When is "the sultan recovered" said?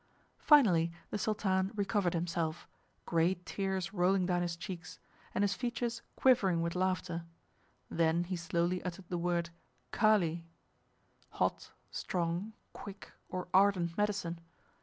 1.11-2.15